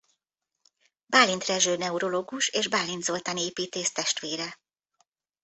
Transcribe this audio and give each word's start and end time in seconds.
Bálint 1.05 1.45
Rezső 1.45 1.77
neurológus 1.77 2.47
és 2.49 2.67
Bálint 2.67 3.03
Zoltán 3.03 3.37
építész 3.37 3.91
testvére. 3.91 4.57